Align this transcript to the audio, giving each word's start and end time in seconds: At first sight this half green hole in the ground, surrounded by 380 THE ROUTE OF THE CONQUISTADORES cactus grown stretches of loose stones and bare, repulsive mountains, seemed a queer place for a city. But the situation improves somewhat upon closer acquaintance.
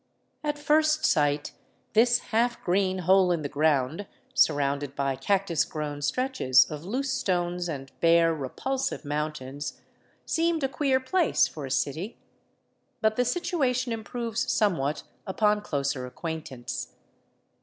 At 0.43 0.57
first 0.57 1.05
sight 1.05 1.51
this 1.93 2.17
half 2.33 2.59
green 2.63 3.01
hole 3.05 3.31
in 3.31 3.43
the 3.43 3.47
ground, 3.47 4.07
surrounded 4.33 4.95
by 4.95 5.13
380 5.13 5.13
THE 5.13 5.13
ROUTE 5.13 5.27
OF 5.27 5.27
THE 5.27 5.67
CONQUISTADORES 5.67 6.09
cactus 6.09 6.13
grown 6.15 6.29
stretches 6.31 6.71
of 6.71 6.89
loose 6.91 7.13
stones 7.13 7.69
and 7.69 7.91
bare, 7.99 8.33
repulsive 8.33 9.05
mountains, 9.05 9.79
seemed 10.25 10.63
a 10.63 10.67
queer 10.67 10.99
place 10.99 11.47
for 11.47 11.67
a 11.67 11.69
city. 11.69 12.17
But 12.99 13.15
the 13.15 13.23
situation 13.25 13.91
improves 13.91 14.51
somewhat 14.51 15.03
upon 15.27 15.61
closer 15.61 16.07
acquaintance. 16.07 16.95